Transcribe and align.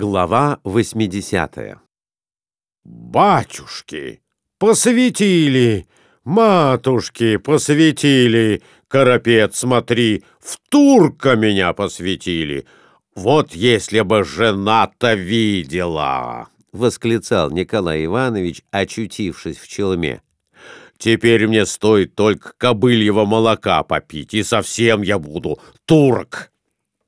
Глава 0.00 0.60
80 0.62 1.76
«Батюшки, 2.84 4.22
посветили, 4.60 5.88
матушки, 6.22 7.36
посветили, 7.36 8.62
Карапет, 8.86 9.56
смотри, 9.56 10.22
в 10.38 10.56
турка 10.70 11.34
меня 11.34 11.72
посветили. 11.72 12.64
Вот 13.16 13.56
если 13.56 14.02
бы 14.02 14.22
жена-то 14.22 15.14
видела!»— 15.14 16.46
восклицал 16.72 17.50
Николай 17.50 18.04
Иванович, 18.04 18.62
очутившись 18.70 19.58
в 19.58 19.66
челме. 19.66 20.22
«Теперь 20.96 21.48
мне 21.48 21.66
стоит 21.66 22.14
только 22.14 22.52
кобыльего 22.56 23.24
молока 23.24 23.82
попить, 23.82 24.32
и 24.32 24.44
совсем 24.44 25.02
я 25.02 25.18
буду 25.18 25.58
турок!» 25.86 26.52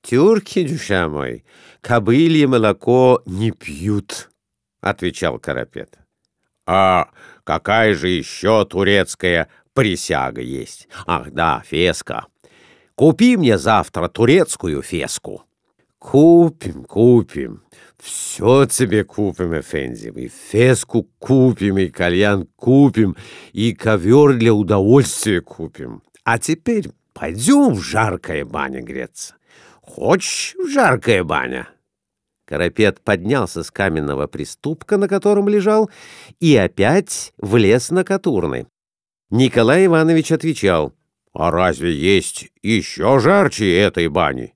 «Тюрки, 0.02 0.66
душа 0.66 1.08
мой, 1.08 1.44
кобылье 1.80 2.46
молоко 2.46 3.22
не 3.26 3.50
пьют»,— 3.50 4.30
отвечал 4.80 5.38
Карапет. 5.38 5.98
«А 6.66 7.10
какая 7.44 7.94
же 7.94 8.08
еще 8.08 8.64
турецкая 8.64 9.48
присяга 9.74 10.40
есть? 10.40 10.88
Ах 11.06 11.30
да, 11.32 11.62
феска. 11.66 12.26
Купи 12.94 13.36
мне 13.36 13.58
завтра 13.58 14.08
турецкую 14.08 14.82
феску». 14.82 15.44
«Купим, 15.98 16.84
купим. 16.84 17.62
Все 17.98 18.64
тебе 18.64 19.04
купим, 19.04 19.60
Эфензим. 19.60 20.14
И 20.14 20.28
феску 20.28 21.06
купим, 21.18 21.76
и 21.76 21.88
кальян 21.88 22.48
купим, 22.56 23.16
и 23.52 23.74
ковер 23.74 24.38
для 24.38 24.54
удовольствия 24.54 25.42
купим. 25.42 26.02
А 26.24 26.38
теперь 26.38 26.88
пойдем 27.12 27.74
в 27.74 27.82
жаркое 27.82 28.46
баня 28.46 28.80
греться». 28.80 29.34
Хочешь 29.82 30.56
жаркая 30.68 31.24
баня?» 31.24 31.68
Карапет 32.46 33.00
поднялся 33.00 33.62
с 33.62 33.70
каменного 33.70 34.26
приступка, 34.26 34.96
на 34.96 35.06
котором 35.06 35.48
лежал, 35.48 35.88
и 36.40 36.56
опять 36.56 37.32
влез 37.38 37.90
на 37.90 38.02
Катурны. 38.02 38.66
Николай 39.30 39.86
Иванович 39.86 40.32
отвечал, 40.32 40.92
«А 41.32 41.52
разве 41.52 41.94
есть 41.94 42.50
еще 42.62 43.20
жарче 43.20 43.78
этой 43.78 44.08
бани? 44.08 44.54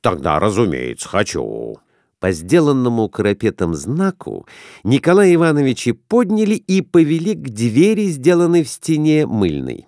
Тогда, 0.00 0.38
разумеется, 0.38 1.08
хочу». 1.08 1.78
По 2.18 2.32
сделанному 2.32 3.10
Карапетом 3.10 3.74
знаку 3.74 4.46
Николая 4.82 5.34
Ивановича 5.34 5.92
подняли 6.08 6.54
и 6.54 6.80
повели 6.80 7.34
к 7.34 7.50
двери, 7.50 8.06
сделанной 8.06 8.64
в 8.64 8.70
стене 8.70 9.26
мыльной. 9.26 9.86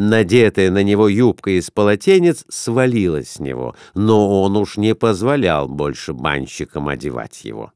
Надетая 0.00 0.70
на 0.70 0.84
него 0.84 1.08
юбка 1.08 1.58
из 1.58 1.72
полотенец 1.72 2.44
свалилась 2.48 3.32
с 3.32 3.38
него, 3.40 3.74
но 3.94 4.42
он 4.42 4.56
уж 4.56 4.76
не 4.76 4.94
позволял 4.94 5.66
больше 5.66 6.12
банщикам 6.12 6.86
одевать 6.86 7.44
его. 7.44 7.72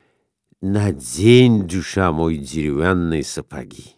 «Надень, 0.61 1.67
душа 1.67 2.13
мой, 2.13 2.37
деревянные 2.37 3.25
сапоги. 3.25 3.97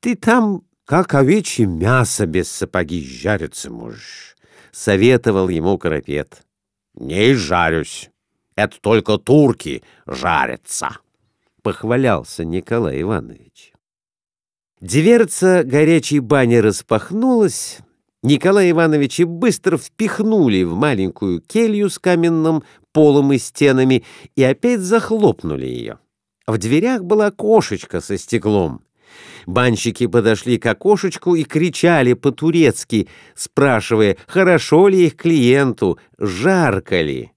Ты 0.00 0.14
там, 0.14 0.64
как 0.84 1.14
овечье 1.14 1.64
мясо 1.64 2.26
без 2.26 2.52
сапоги, 2.52 3.02
жариться 3.02 3.70
можешь»,— 3.70 4.36
советовал 4.70 5.48
ему 5.48 5.78
Карапет. 5.78 6.42
«Не 6.92 7.32
жарюсь. 7.32 8.10
Это 8.56 8.78
только 8.78 9.16
турки 9.16 9.82
жарятся»,— 10.04 10.98
похвалялся 11.62 12.44
Николай 12.44 13.00
Иванович. 13.00 13.71
Дверца 14.82 15.62
горячей 15.62 16.18
бани 16.18 16.56
распахнулась. 16.56 17.78
Николая 18.24 18.72
Ивановича 18.72 19.26
быстро 19.26 19.76
впихнули 19.78 20.64
в 20.64 20.74
маленькую 20.74 21.40
келью 21.40 21.88
с 21.88 22.00
каменным 22.00 22.64
полом 22.90 23.32
и 23.32 23.38
стенами 23.38 24.02
и 24.34 24.42
опять 24.42 24.80
захлопнули 24.80 25.66
ее. 25.66 25.98
В 26.48 26.58
дверях 26.58 27.04
была 27.04 27.30
кошечка 27.30 28.00
со 28.00 28.18
стеклом. 28.18 28.82
Банщики 29.46 30.08
подошли 30.08 30.58
к 30.58 30.66
окошечку 30.66 31.36
и 31.36 31.44
кричали 31.44 32.14
по-турецки, 32.14 33.06
спрашивая, 33.36 34.16
хорошо 34.26 34.88
ли 34.88 35.06
их 35.06 35.14
клиенту, 35.14 36.00
жарко 36.18 37.00
ли. 37.02 37.30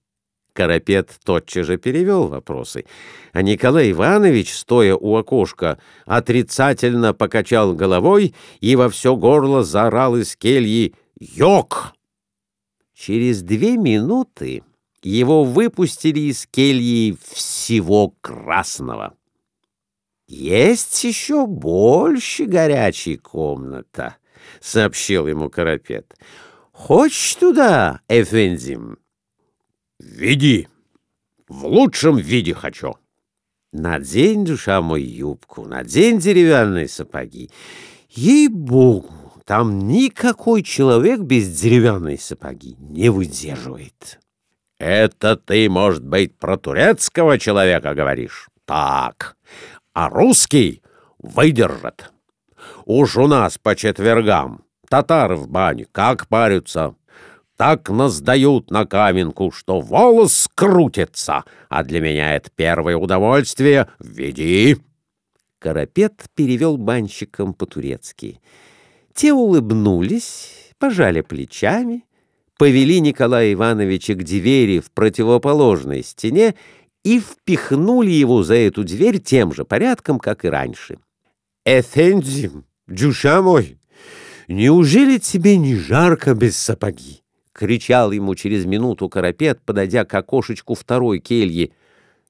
Карапет 0.56 1.10
тотчас 1.22 1.66
же 1.66 1.76
перевел 1.76 2.28
вопросы, 2.28 2.86
а 3.32 3.42
Николай 3.42 3.90
Иванович, 3.90 4.54
стоя 4.54 4.96
у 4.96 5.14
окошка, 5.16 5.78
отрицательно 6.06 7.12
покачал 7.12 7.74
головой 7.74 8.34
и 8.60 8.74
во 8.74 8.88
все 8.88 9.14
горло 9.16 9.62
заорал 9.62 10.16
из 10.16 10.34
кельи 10.34 10.94
«Йок!». 11.20 11.92
Через 12.94 13.42
две 13.42 13.76
минуты 13.76 14.62
его 15.02 15.44
выпустили 15.44 16.20
из 16.20 16.46
кельи 16.46 17.14
всего 17.30 18.14
красного. 18.22 19.12
«Есть 20.26 21.04
еще 21.04 21.46
больше 21.46 22.46
горячей 22.46 23.16
комната»,— 23.16 24.16
сообщил 24.60 25.26
ему 25.26 25.50
Карапет. 25.50 26.14
«Хочешь 26.72 27.34
туда, 27.34 28.00
Эфензим?» 28.08 28.98
«Веди! 29.98 30.68
В 31.48 31.64
лучшем 31.66 32.16
виде 32.18 32.52
хочу!» 32.52 32.96
«Надень, 33.72 34.44
душа 34.44 34.80
мой, 34.82 35.02
юбку, 35.02 35.66
надень 35.66 36.18
деревянные 36.18 36.88
сапоги. 36.88 37.50
Ей-богу, 38.10 39.32
там 39.44 39.78
никакой 39.88 40.62
человек 40.62 41.20
без 41.20 41.48
деревянной 41.48 42.18
сапоги 42.18 42.76
не 42.78 43.08
выдерживает». 43.08 44.20
«Это 44.78 45.36
ты, 45.36 45.68
может 45.70 46.04
быть, 46.04 46.36
про 46.36 46.58
турецкого 46.58 47.38
человека 47.38 47.94
говоришь? 47.94 48.48
Так, 48.66 49.36
а 49.94 50.10
русский 50.10 50.82
выдержит. 51.18 52.12
Уж 52.84 53.16
у 53.16 53.26
нас 53.26 53.56
по 53.56 53.74
четвергам 53.74 54.64
татары 54.88 55.36
в 55.36 55.48
бане 55.48 55.86
как 55.90 56.28
парятся» 56.28 56.94
так 57.56 57.88
наздают 57.88 58.70
на 58.70 58.84
каменку, 58.84 59.50
что 59.50 59.80
волос 59.80 60.48
крутится, 60.54 61.44
а 61.68 61.82
для 61.82 62.00
меня 62.00 62.36
это 62.36 62.50
первое 62.54 62.96
удовольствие. 62.96 63.88
Веди!» 63.98 64.76
Карапет 65.58 66.24
перевел 66.34 66.76
банщикам 66.76 67.54
по-турецки. 67.54 68.40
Те 69.14 69.32
улыбнулись, 69.32 70.72
пожали 70.78 71.22
плечами, 71.22 72.04
повели 72.58 73.00
Николая 73.00 73.52
Ивановича 73.52 74.14
к 74.14 74.24
двери 74.24 74.80
в 74.80 74.90
противоположной 74.90 76.02
стене 76.02 76.54
и 77.02 77.20
впихнули 77.20 78.10
его 78.10 78.42
за 78.42 78.54
эту 78.54 78.84
дверь 78.84 79.18
тем 79.18 79.52
же 79.54 79.64
порядком, 79.64 80.18
как 80.18 80.44
и 80.44 80.48
раньше. 80.48 80.98
«Эфензим, 81.64 82.66
дюша 82.86 83.40
мой, 83.40 83.78
неужели 84.46 85.18
тебе 85.18 85.56
не 85.56 85.74
жарко 85.74 86.34
без 86.34 86.56
сапоги?» 86.56 87.25
Кричал 87.56 88.12
ему 88.12 88.34
через 88.34 88.66
минуту 88.66 89.08
Карапет, 89.08 89.62
подойдя 89.62 90.04
к 90.04 90.12
окошечку 90.14 90.74
второй 90.74 91.20
кельи. 91.20 91.72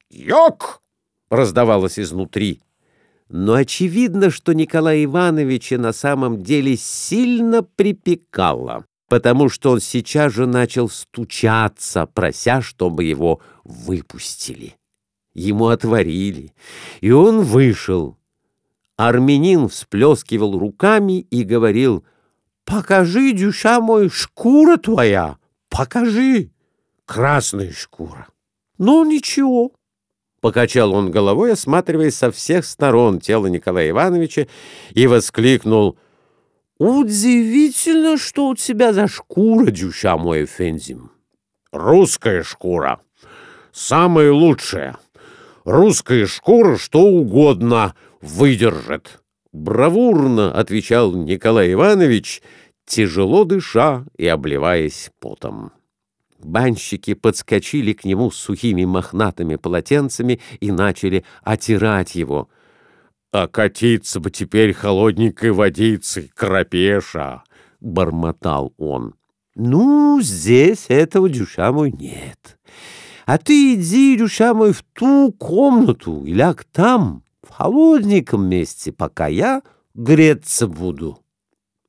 «Йок!»— 0.09 0.83
раздавалось 1.31 1.99
изнутри. 1.99 2.61
Но 3.29 3.55
очевидно, 3.55 4.31
что 4.31 4.53
Николая 4.53 5.03
Ивановича 5.03 5.79
на 5.79 5.93
самом 5.93 6.45
деле 6.45 6.77
сильно 6.77 7.65
припекало, 7.65 8.85
потому 9.09 9.49
что 9.49 9.73
он 9.73 9.81
сейчас 9.81 10.33
же 10.33 10.47
начал 10.47 10.89
стучаться, 10.89 12.07
прося, 12.07 12.63
чтобы 12.63 13.03
его 13.03 13.41
выпустили. 13.65 14.77
Ему 15.35 15.67
отворили, 15.67 16.53
и 17.01 17.11
он 17.11 17.41
вышел. 17.41 18.17
Армянин 18.97 19.69
всплескивал 19.69 20.57
руками 20.57 21.27
и 21.31 21.43
говорил— 21.43 22.05
Покажи, 22.67 23.33
дюша 23.33 23.81
мой, 23.81 24.11
шкура 24.11 24.77
твоя, 24.77 25.39
покажи, 25.71 26.51
красная 27.05 27.71
шкура. 27.71 28.27
Ну, 28.77 29.05
ничего. 29.05 29.71
Покачал 30.41 30.93
он 30.93 31.13
головой, 31.13 31.53
осматривая 31.53 32.11
со 32.11 32.33
всех 32.33 32.67
сторон 32.67 33.21
тело 33.21 33.47
Николая 33.47 33.91
Ивановича, 33.91 34.49
и 34.91 35.07
воскликнул 35.07 35.97
«Удивительно, 36.79 38.19
что 38.19 38.49
у 38.49 38.57
тебя 38.57 38.93
за 38.93 39.07
шкура, 39.07 39.71
дюша 39.71 40.17
мой, 40.17 40.45
Фензим!» 40.45 41.13
«Русская 41.71 42.43
шкура, 42.43 43.01
самая 43.73 44.33
лучшая. 44.33 44.97
Русская 45.65 46.27
шкура 46.27 46.77
что 46.77 47.01
угодно 47.03 47.95
выдержит» 48.21 49.21
бравурно 49.57 50.53
отвечал 50.53 51.13
Николай 51.15 51.73
Иванович, 51.73 52.43
тяжело 52.85 53.45
дыша 53.45 54.05
и 54.17 54.27
обливаясь 54.27 55.11
потом. 55.19 55.73
Банщики 56.39 57.15
подскочили 57.15 57.93
к 57.93 58.05
нему 58.05 58.31
с 58.31 58.37
сухими 58.37 58.85
мохнатыми 58.85 59.57
полотенцами 59.57 60.41
и 60.61 60.71
начали 60.71 61.25
отирать 61.43 62.15
его. 62.15 62.49
«А 63.33 63.49
катиться 63.49 64.21
бы 64.21 64.31
теперь 64.31 64.73
холодненькой 64.73 65.51
водицей, 65.51 66.31
крапеша!»— 66.35 67.43
бормотал 67.81 68.73
он. 68.77 69.15
«Ну, 69.55 70.21
здесь 70.23 70.87
этого 70.89 71.29
дюша 71.29 71.73
мой 71.73 71.91
нет. 71.91 72.59
А 73.25 73.39
ты 73.39 73.75
иди, 73.75 74.17
душа 74.17 74.55
мой, 74.55 74.73
в 74.73 74.85
ту 74.93 75.33
комнату 75.33 76.25
и 76.25 76.33
ляг 76.33 76.65
там, 76.65 77.25
в 77.47 77.53
холодненьком 77.53 78.49
месте, 78.49 78.93
пока 78.93 79.27
я 79.27 79.63
греться 79.95 80.67
буду». 80.67 81.19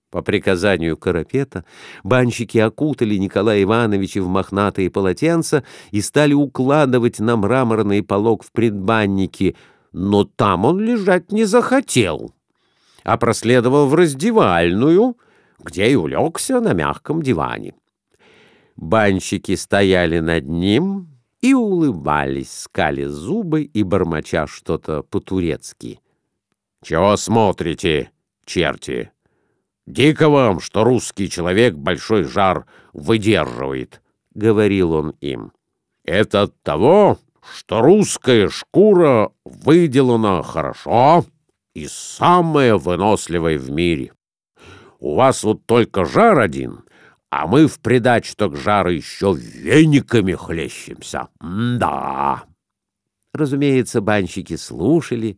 По 0.09 0.21
приказанию 0.21 0.95
Карапета 0.95 1.65
банщики 2.03 2.57
окутали 2.57 3.15
Николая 3.17 3.61
Ивановича 3.63 4.21
в 4.21 4.27
мохнатые 4.27 4.89
полотенца 4.89 5.63
и 5.91 6.01
стали 6.01 6.33
укладывать 6.33 7.19
на 7.19 7.35
мраморный 7.35 8.01
полог 8.01 8.43
в 8.43 8.51
предбаннике, 8.53 9.55
но 9.91 10.23
там 10.23 10.63
он 10.63 10.79
лежать 10.79 11.31
не 11.33 11.43
захотел, 11.43 12.33
а 13.03 13.17
проследовал 13.17 13.87
в 13.87 13.95
раздевальную, 13.95 15.17
где 15.59 15.91
и 15.91 15.95
улегся 15.95 16.61
на 16.61 16.73
мягком 16.73 17.21
диване. 17.21 17.73
Банщики 18.77 19.55
стояли 19.55 20.19
над 20.19 20.47
ним 20.47 21.16
и 21.41 21.53
улыбались, 21.53 22.51
скали 22.51 23.05
зубы 23.05 23.63
и 23.63 23.83
бормоча 23.83 24.47
что-то 24.47 25.03
по-турецки.— 25.03 26.01
Чего 26.83 27.15
смотрите, 27.17 28.11
черти? 28.45 29.11
Дико 29.85 30.29
вам, 30.29 30.59
что 30.59 30.83
русский 30.83 31.29
человек 31.29 31.75
большой 31.75 32.23
жар 32.23 32.65
выдерживает,— 32.93 34.01
говорил 34.33 34.93
он 34.93 35.11
им.— 35.21 35.51
Это 36.03 36.43
от 36.43 36.61
того, 36.61 37.17
что 37.55 37.81
русская 37.81 38.49
шкура 38.49 39.31
выделана 39.45 40.43
хорошо 40.43 41.25
и 41.73 41.87
самая 41.87 42.75
выносливая 42.75 43.57
в 43.57 43.69
мире. 43.69 44.11
У 44.99 45.15
вас 45.15 45.43
вот 45.43 45.65
только 45.65 46.05
жар 46.05 46.39
один, 46.39 46.81
а 47.29 47.47
мы 47.47 47.67
в 47.67 47.79
придачу 47.79 48.35
к 48.35 48.55
жару 48.55 48.91
еще 48.91 49.35
вениками 49.35 50.33
хлещемся. 50.33 51.27
да. 51.41 52.43
Разумеется, 53.33 54.01
банщики 54.01 54.55
слушали 54.55 55.37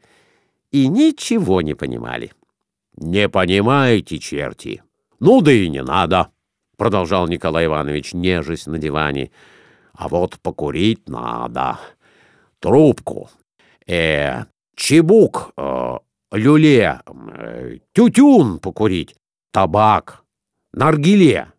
и 0.71 0.87
ничего 0.87 1.61
не 1.61 1.73
понимали. 1.73 2.31
«Не 2.95 3.29
понимаете, 3.29 4.19
черти? 4.19 4.83
Ну 5.19 5.41
да 5.41 5.51
и 5.53 5.69
не 5.69 5.81
надо»,— 5.81 6.31
продолжал 6.77 7.27
Николай 7.27 7.65
Иванович, 7.65 8.13
нежесть 8.13 8.67
на 8.67 8.77
диване. 8.77 9.31
«А 9.93 10.09
вот 10.09 10.37
покурить 10.41 11.07
надо. 11.07 11.79
Трубку. 12.59 13.29
Э, 13.87 14.45
чебук, 14.75 15.53
э, 15.55 15.97
люле, 16.33 17.01
э, 17.05 17.77
тютюн 17.93 18.59
покурить, 18.59 19.15
табак, 19.51 20.23
наргиле». 20.73 21.53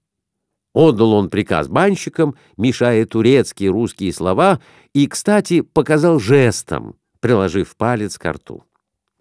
Отдал 0.73 1.13
он 1.13 1.31
приказ 1.31 1.69
банщикам, 1.69 2.37
мешая 2.57 3.05
турецкие 3.07 3.69
и 3.69 3.73
русские 3.73 4.13
слова, 4.13 4.61
и, 4.95 5.07
кстати, 5.07 5.63
показал 5.63 6.21
жестом, 6.21 6.97
приложив 7.21 7.77
палец 7.77 8.19
к 8.19 8.33
рту. 8.33 8.65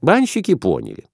Банщики 0.01 0.53
поняли 0.53 1.09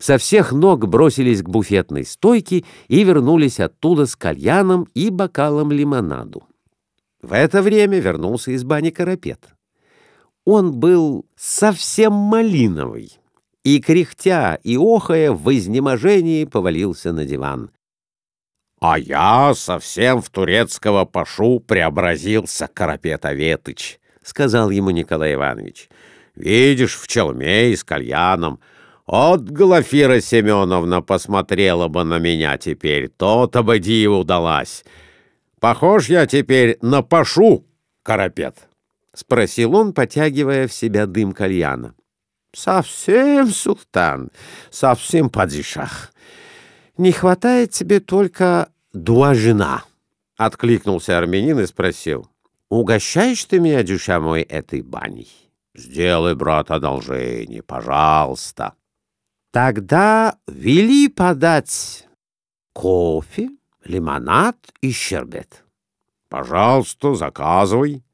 со 0.00 0.16
всех 0.18 0.50
ног 0.50 0.88
бросились 0.88 1.42
к 1.42 1.48
буфетной 1.48 2.04
стойке 2.04 2.64
и 2.88 3.04
вернулись 3.04 3.60
оттуда 3.60 4.06
с 4.06 4.16
кальяном 4.16 4.88
и 4.94 5.10
бокалом 5.10 5.70
лимонаду. 5.70 6.42
В 7.22 7.34
это 7.34 7.62
время 7.62 8.00
вернулся 8.00 8.50
из 8.50 8.64
бани 8.64 8.90
Карапет. 8.90 9.54
Он 10.46 10.72
был 10.72 11.26
совсем 11.36 12.14
малиновый 12.14 13.12
и, 13.62 13.78
кряхтя 13.78 14.58
и 14.64 14.78
охая, 14.78 15.32
в 15.32 15.54
изнеможении 15.54 16.46
повалился 16.46 17.12
на 17.12 17.26
диван.— 17.26 17.70
А 18.80 18.98
я 18.98 19.52
совсем 19.54 20.22
в 20.22 20.30
турецкого 20.30 21.04
пашу 21.04 21.60
преобразился, 21.60 22.66
Карапет 22.66 23.26
Аветыч,— 23.26 24.00
сказал 24.24 24.70
ему 24.70 24.90
Николай 24.90 25.34
Иванович.— 25.34 25.90
Видишь, 26.34 26.96
в 26.96 27.06
челме 27.06 27.72
и 27.72 27.76
с 27.76 27.84
кальяном— 27.84 28.58
от 29.06 29.50
Глафира 29.50 30.20
Семеновна 30.20 31.02
посмотрела 31.02 31.88
бы 31.88 32.04
на 32.04 32.18
меня 32.18 32.56
теперь, 32.56 33.08
то-то 33.08 33.64
бы 33.64 33.80
диву 33.80 34.18
удалась. 34.18 34.84
Похож 35.58 36.08
я 36.08 36.26
теперь 36.26 36.78
на 36.80 37.02
Пашу, 37.02 37.66
Карапет?— 38.04 38.68
спросил 39.14 39.74
он, 39.74 39.92
потягивая 39.92 40.68
в 40.68 40.72
себя 40.72 41.06
дым 41.06 41.32
кальяна.— 41.32 41.94
Совсем, 42.54 43.48
султан, 43.48 44.30
совсем 44.70 45.28
падишах. 45.28 46.12
Не 47.00 47.12
хватает 47.12 47.70
тебе 47.70 47.98
только 47.98 48.70
дуажина,— 48.92 49.84
откликнулся 50.36 51.16
армянин 51.16 51.58
и 51.60 51.64
спросил.— 51.64 52.28
Угощаешь 52.68 53.42
ты 53.46 53.58
меня, 53.58 53.82
дюша 53.82 54.20
мой, 54.20 54.42
этой 54.42 54.82
баней?— 54.82 55.30
Сделай, 55.74 56.34
брат, 56.34 56.70
одолжение, 56.70 57.62
пожалуйста.— 57.62 58.74
Тогда 59.50 60.36
вели 60.46 61.08
подать 61.08 62.06
кофе, 62.74 63.48
лимонад 63.82 64.58
и 64.82 64.90
щербет. 64.90 65.64
Пожалуйста, 66.28 67.14
заказывай. 67.14 68.04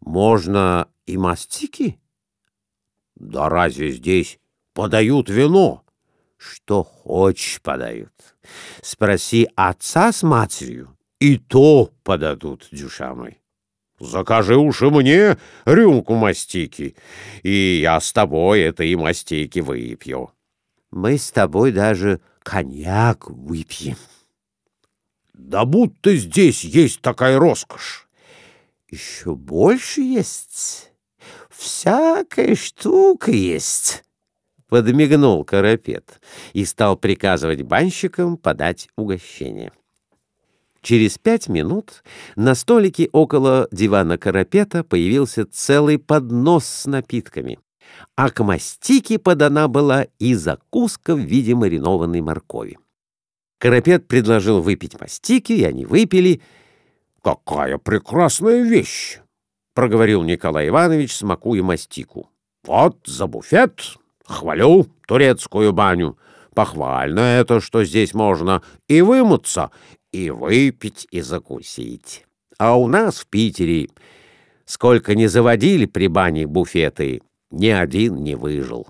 Можно 0.00 0.88
и 1.04 1.18
мастики? 1.18 2.00
Да 3.16 3.50
разве 3.50 3.90
здесь 3.90 4.38
подают 4.72 5.28
вино? 5.28 5.84
Что 6.40 6.82
хочешь 6.82 7.60
подают. 7.60 8.12
Спроси 8.82 9.48
отца 9.54 10.10
с 10.12 10.22
матерью, 10.22 10.96
и 11.18 11.36
то 11.36 11.92
подадут, 12.02 12.68
дюша 12.72 13.14
мой. 13.14 13.38
Закажи 13.98 14.56
уж 14.56 14.80
и 14.80 14.86
мне 14.86 15.36
рюмку 15.66 16.14
мастики, 16.14 16.96
и 17.42 17.80
я 17.82 18.00
с 18.00 18.12
тобой 18.12 18.60
этой 18.60 18.94
мастики 18.96 19.58
выпью 19.58 20.30
мы 20.90 21.18
с 21.18 21.30
тобой 21.30 21.72
даже 21.72 22.20
коньяк 22.42 23.30
выпьем. 23.30 23.96
Да 25.32 25.64
будто 25.64 26.14
здесь 26.16 26.64
есть 26.64 27.00
такая 27.00 27.38
роскошь. 27.38 28.08
Еще 28.88 29.34
больше 29.34 30.00
есть. 30.00 30.92
Всякая 31.48 32.54
штука 32.54 33.30
есть. 33.30 34.04
Подмигнул 34.70 35.44
Карапет 35.44 36.20
и 36.52 36.64
стал 36.64 36.96
приказывать 36.96 37.62
банщикам 37.62 38.36
подать 38.36 38.88
угощение. 38.96 39.72
Через 40.80 41.18
пять 41.18 41.48
минут 41.48 42.02
на 42.36 42.54
столике 42.54 43.10
около 43.12 43.68
дивана 43.70 44.16
Карапета 44.16 44.82
появился 44.82 45.44
целый 45.44 45.98
поднос 45.98 46.64
с 46.64 46.86
напитками 46.86 47.58
а 48.16 48.30
к 48.30 48.42
мастике 48.42 49.18
подана 49.18 49.68
была 49.68 50.06
и 50.18 50.34
закуска 50.34 51.14
в 51.14 51.18
виде 51.18 51.54
маринованной 51.54 52.20
моркови. 52.20 52.78
Карапет 53.58 54.08
предложил 54.08 54.60
выпить 54.60 54.98
мастики, 55.00 55.52
и 55.52 55.64
они 55.64 55.84
выпили. 55.84 56.40
«Какая 57.22 57.78
прекрасная 57.78 58.62
вещь!»— 58.62 59.20
проговорил 59.74 60.22
Николай 60.22 60.68
Иванович, 60.68 61.16
смакуя 61.16 61.62
мастику. 61.62 62.30
«Вот 62.64 62.98
за 63.06 63.26
буфет 63.26 63.98
хвалю 64.30 64.86
турецкую 65.06 65.72
баню. 65.72 66.18
Похвально 66.54 67.20
это, 67.20 67.60
что 67.60 67.84
здесь 67.84 68.14
можно 68.14 68.62
и 68.88 69.00
вымыться, 69.02 69.70
и 70.12 70.30
выпить, 70.30 71.06
и 71.10 71.20
закусить. 71.20 72.26
А 72.58 72.76
у 72.76 72.88
нас 72.88 73.20
в 73.20 73.26
Питере 73.26 73.88
сколько 74.70 75.16
не 75.16 75.26
заводили 75.26 75.86
при 75.86 76.06
бане 76.06 76.46
буфеты, 76.46 77.22
ни 77.50 77.66
один 77.66 78.22
не 78.22 78.36
выжил. 78.36 78.86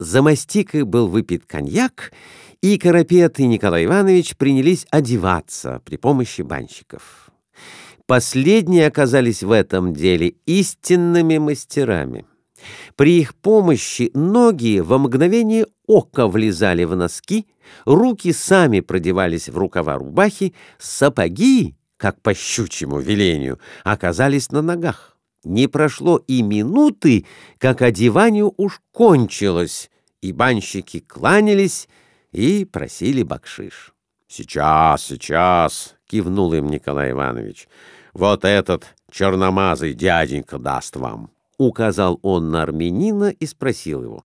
За 0.00 0.20
мастикой 0.20 0.82
был 0.82 1.06
выпит 1.06 1.46
коньяк, 1.46 2.12
и 2.60 2.76
Карапет 2.76 3.38
и 3.38 3.46
Николай 3.46 3.84
Иванович 3.84 4.36
принялись 4.36 4.86
одеваться 4.90 5.80
при 5.84 5.96
помощи 5.96 6.42
банщиков. 6.42 7.30
Последние 8.06 8.88
оказались 8.88 9.42
в 9.42 9.52
этом 9.52 9.94
деле 9.94 10.34
истинными 10.44 11.38
мастерами. 11.38 12.26
При 12.94 13.20
их 13.20 13.34
помощи 13.34 14.10
ноги 14.14 14.80
во 14.80 14.98
мгновение 14.98 15.66
ока 15.86 16.26
влезали 16.26 16.84
в 16.84 16.96
носки, 16.96 17.46
руки 17.84 18.32
сами 18.32 18.80
продевались 18.80 19.48
в 19.48 19.58
рукава 19.58 19.96
рубахи, 19.96 20.54
сапоги, 20.78 21.76
как 21.96 22.20
по 22.22 22.34
щучьему 22.34 23.00
велению, 23.00 23.58
оказались 23.84 24.50
на 24.50 24.62
ногах. 24.62 25.16
Не 25.44 25.68
прошло 25.68 26.22
и 26.26 26.42
минуты, 26.42 27.26
как 27.58 27.82
одевание 27.82 28.50
уж 28.56 28.80
кончилось, 28.90 29.90
и 30.20 30.32
банщики 30.32 31.00
кланялись 31.00 31.88
и 32.32 32.64
просили 32.64 33.22
бакшиш. 33.22 33.92
«Сейчас, 34.28 35.04
сейчас!»— 35.04 35.94
кивнул 36.08 36.52
им 36.52 36.66
Николай 36.68 37.12
Иванович. 37.12 37.68
«Вот 38.12 38.44
этот 38.44 38.86
черномазый 39.10 39.94
дяденька 39.94 40.58
даст 40.58 40.96
вам!» 40.96 41.30
Указал 41.58 42.18
он 42.22 42.50
на 42.50 42.62
армянина 42.62 43.30
и 43.30 43.46
спросил 43.46 44.02
его. 44.02 44.24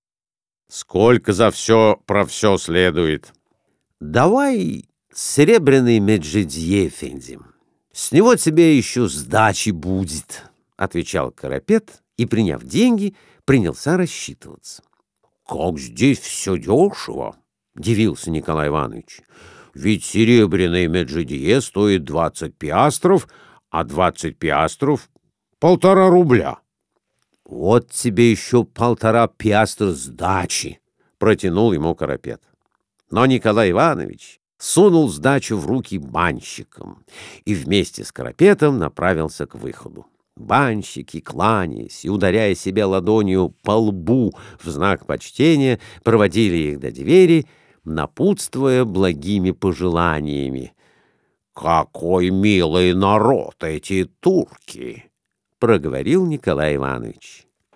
«Сколько 0.70 1.34
за 1.34 1.52
все 1.52 2.02
про 2.06 2.26
все 2.26 2.58
следует?» 2.58 3.34
«Давай 4.00 4.86
серебряный 5.14 6.00
меджидье, 6.00 6.90
Фензим. 6.90 7.46
«С 7.94 8.12
него 8.12 8.36
тебе 8.36 8.78
еще 8.78 9.08
сдачи 9.08 9.72
будет»,— 9.72 10.44
отвечал 10.78 11.32
Карапет 11.32 12.02
и, 12.18 12.26
приняв 12.26 12.64
деньги, 12.64 13.16
принялся 13.46 13.98
рассчитываться. 13.98 14.84
«Как 15.46 15.78
здесь 15.78 16.20
все 16.20 16.58
дешево!»— 16.58 17.36
дивился 17.76 18.32
Николай 18.32 18.70
Иванович. 18.70 19.22
«Ведь 19.74 20.06
серебряный 20.06 20.88
меджидие 20.88 21.60
стоит 21.62 22.06
двадцать 22.06 22.56
пиастров, 22.58 23.28
а 23.70 23.84
двадцать 23.84 24.38
пиастров— 24.38 25.10
полтора 25.60 26.10
рубля». 26.10 26.60
«Вот 27.52 27.90
тебе 27.92 28.32
еще 28.32 28.64
полтора 28.64 29.28
пиастра 29.28 29.92
сдачи!»— 29.92 30.80
протянул 31.20 31.74
ему 31.74 31.94
Карапет. 31.96 32.42
Но 33.12 33.26
Николай 33.26 33.72
Иванович 33.72 34.40
сунул 34.58 35.10
сдачу 35.10 35.58
в 35.58 35.66
руки 35.66 35.98
банщикам 35.98 37.04
и 37.44 37.54
вместе 37.54 38.06
с 38.06 38.14
Карапетом 38.14 38.78
направился 38.78 39.48
к 39.48 39.56
выходу. 39.56 40.06
Банщики, 40.38 41.20
кланяясь 41.20 42.06
и 42.06 42.10
ударяя 42.10 42.56
себя 42.56 42.88
ладонью 42.88 43.54
по 43.64 43.72
лбу 43.72 44.32
в 44.64 44.70
знак 44.70 45.06
почтения, 45.06 45.82
проводили 46.06 46.56
их 46.56 46.80
до 46.80 46.90
двери, 46.90 47.48
напутствуя 47.84 48.86
благими 48.86 49.52
пожеланиями. 49.52 50.74
«Какой 51.54 52.30
милый 52.30 52.94
народ 52.94 53.62
эти 53.62 54.06
турки!»— 54.22 55.11
проговорил 55.62 56.26
Николай 56.26 56.76
Иванович. 56.76 57.46